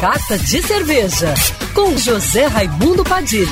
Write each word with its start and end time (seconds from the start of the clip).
Carta 0.00 0.38
de 0.38 0.62
Cerveja, 0.62 1.34
com 1.74 1.94
José 1.94 2.46
Raimundo 2.46 3.04
Padilha. 3.04 3.44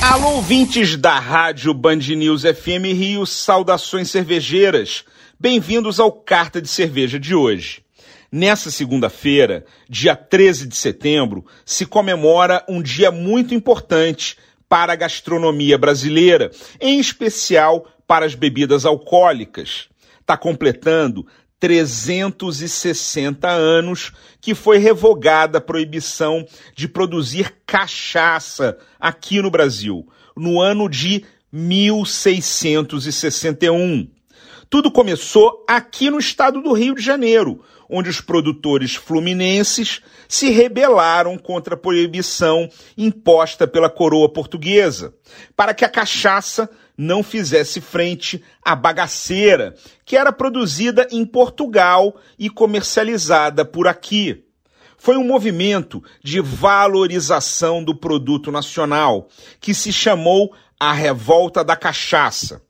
Alô, 0.00 0.36
ouvintes 0.36 0.96
da 0.96 1.18
Rádio 1.18 1.74
Band 1.74 1.96
News 1.96 2.42
FM 2.42 2.94
Rio, 2.94 3.26
saudações 3.26 4.08
cervejeiras. 4.08 5.04
Bem-vindos 5.36 5.98
ao 5.98 6.12
Carta 6.12 6.62
de 6.62 6.68
Cerveja 6.68 7.18
de 7.18 7.34
hoje. 7.34 7.82
Nessa 8.30 8.70
segunda-feira, 8.70 9.66
dia 9.90 10.14
13 10.14 10.68
de 10.68 10.76
setembro, 10.76 11.44
se 11.64 11.84
comemora 11.84 12.64
um 12.68 12.80
dia 12.80 13.10
muito 13.10 13.52
importante 13.52 14.36
para 14.68 14.92
a 14.92 14.96
gastronomia 14.96 15.76
brasileira, 15.76 16.52
em 16.80 17.00
especial 17.00 17.84
para 18.06 18.24
as 18.24 18.36
bebidas 18.36 18.86
alcoólicas. 18.86 19.88
Está 20.20 20.36
completando 20.36 21.26
360 21.58 23.48
anos 23.48 24.12
que 24.40 24.54
foi 24.54 24.78
revogada 24.78 25.58
a 25.58 25.60
proibição 25.60 26.46
de 26.74 26.86
produzir 26.86 27.56
cachaça 27.66 28.78
aqui 29.00 29.40
no 29.40 29.50
Brasil, 29.50 30.06
no 30.36 30.60
ano 30.60 30.88
de 30.88 31.24
1661. 31.50 34.08
Tudo 34.68 34.90
começou 34.90 35.64
aqui 35.68 36.10
no 36.10 36.18
estado 36.18 36.60
do 36.60 36.72
Rio 36.72 36.92
de 36.94 37.02
Janeiro, 37.02 37.64
onde 37.88 38.10
os 38.10 38.20
produtores 38.20 38.96
fluminenses 38.96 40.02
se 40.28 40.50
rebelaram 40.50 41.38
contra 41.38 41.74
a 41.74 41.78
proibição 41.78 42.68
imposta 42.98 43.66
pela 43.66 43.88
coroa 43.88 44.28
portuguesa, 44.28 45.14
para 45.54 45.72
que 45.72 45.84
a 45.84 45.88
cachaça 45.88 46.68
não 46.96 47.22
fizesse 47.22 47.80
frente 47.80 48.42
à 48.64 48.74
bagaceira, 48.74 49.74
que 50.04 50.16
era 50.16 50.32
produzida 50.32 51.06
em 51.10 51.24
Portugal 51.24 52.16
e 52.38 52.48
comercializada 52.48 53.64
por 53.64 53.86
aqui. 53.86 54.44
Foi 54.96 55.16
um 55.16 55.24
movimento 55.24 56.02
de 56.22 56.40
valorização 56.40 57.84
do 57.84 57.94
produto 57.94 58.50
nacional, 58.50 59.28
que 59.60 59.74
se 59.74 59.92
chamou 59.92 60.54
a 60.80 60.92
Revolta 60.92 61.62
da 61.62 61.76
Cachaça. 61.76 62.62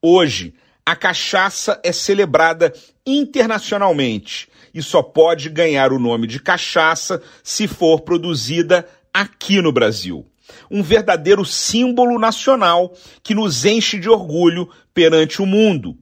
Hoje, 0.00 0.54
a 0.84 0.94
cachaça 0.94 1.80
é 1.82 1.92
celebrada 1.92 2.72
internacionalmente 3.04 4.48
e 4.72 4.82
só 4.82 5.02
pode 5.02 5.48
ganhar 5.48 5.92
o 5.92 5.98
nome 5.98 6.26
de 6.26 6.38
cachaça 6.38 7.22
se 7.42 7.66
for 7.66 8.00
produzida 8.02 8.86
aqui 9.12 9.60
no 9.60 9.72
Brasil. 9.72 10.24
Um 10.70 10.82
verdadeiro 10.82 11.44
símbolo 11.44 12.18
nacional 12.18 12.92
que 13.22 13.34
nos 13.34 13.64
enche 13.64 13.98
de 13.98 14.08
orgulho 14.08 14.68
perante 14.92 15.42
o 15.42 15.46
mundo. 15.46 15.96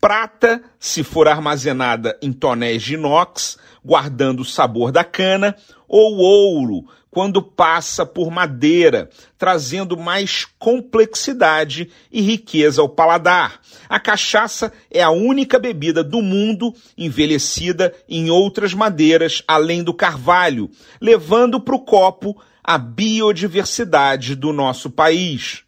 Prata, 0.00 0.62
se 0.78 1.02
for 1.02 1.26
armazenada 1.26 2.16
em 2.22 2.32
tonéis 2.32 2.82
de 2.82 2.94
inox, 2.94 3.58
guardando 3.84 4.40
o 4.40 4.44
sabor 4.44 4.92
da 4.92 5.02
cana, 5.02 5.56
ou 5.88 6.18
ouro, 6.18 6.84
quando 7.10 7.42
passa 7.42 8.06
por 8.06 8.30
madeira, 8.30 9.10
trazendo 9.36 9.96
mais 9.96 10.44
complexidade 10.58 11.90
e 12.12 12.20
riqueza 12.20 12.80
ao 12.80 12.88
paladar. 12.88 13.60
A 13.88 13.98
cachaça 13.98 14.72
é 14.90 15.02
a 15.02 15.10
única 15.10 15.58
bebida 15.58 16.04
do 16.04 16.22
mundo 16.22 16.72
envelhecida 16.96 17.94
em 18.08 18.30
outras 18.30 18.74
madeiras 18.74 19.42
além 19.48 19.82
do 19.82 19.94
carvalho, 19.94 20.70
levando 21.00 21.58
para 21.58 21.74
o 21.74 21.80
copo 21.80 22.40
a 22.68 22.76
biodiversidade 22.76 24.34
do 24.34 24.52
nosso 24.52 24.90
país. 24.90 25.62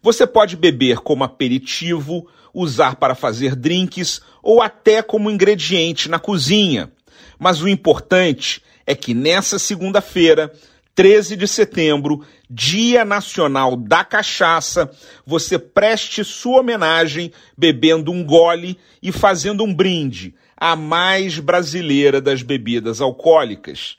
Você 0.00 0.26
pode 0.26 0.56
beber 0.56 1.00
como 1.00 1.22
aperitivo, 1.22 2.26
usar 2.54 2.96
para 2.96 3.14
fazer 3.14 3.54
drinks 3.54 4.22
ou 4.42 4.62
até 4.62 5.02
como 5.02 5.30
ingrediente 5.30 6.08
na 6.08 6.18
cozinha. 6.18 6.90
Mas 7.38 7.60
o 7.60 7.68
importante 7.68 8.62
é 8.86 8.94
que 8.94 9.12
nessa 9.12 9.58
segunda-feira 9.58 10.50
13 10.94 11.36
de 11.36 11.46
setembro, 11.46 12.24
Dia 12.48 13.04
Nacional 13.04 13.76
da 13.76 14.02
Cachaça, 14.02 14.90
você 15.26 15.58
preste 15.58 16.24
sua 16.24 16.60
homenagem 16.60 17.32
bebendo 17.54 18.10
um 18.10 18.24
gole 18.24 18.78
e 19.02 19.12
fazendo 19.12 19.62
um 19.62 19.74
brinde 19.74 20.34
à 20.56 20.74
mais 20.74 21.38
brasileira 21.38 22.18
das 22.18 22.40
bebidas 22.40 23.02
alcoólicas. 23.02 23.98